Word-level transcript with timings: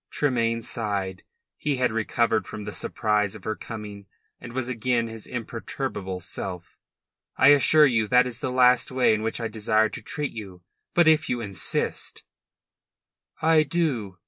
Tremayne 0.09 0.63
sighed. 0.63 1.21
He 1.59 1.75
had 1.75 1.91
recovered 1.91 2.47
from 2.47 2.63
the 2.63 2.71
surprise 2.71 3.35
of 3.35 3.43
her 3.43 3.55
coming 3.55 4.07
and 4.39 4.51
was 4.51 4.67
again 4.67 5.05
his 5.05 5.27
imperturbable 5.27 6.21
self. 6.21 6.79
"I 7.37 7.49
assure 7.49 7.85
you 7.85 8.07
that 8.07 8.25
is 8.25 8.39
the 8.39 8.51
last 8.51 8.89
way 8.89 9.13
in 9.13 9.21
which 9.21 9.39
I 9.39 9.47
desire 9.47 9.89
to 9.89 10.01
treat 10.01 10.31
you. 10.31 10.63
But 10.95 11.07
if 11.07 11.29
you 11.29 11.39
insist" 11.39 12.23
"I 13.53 13.61
do." 13.61 14.17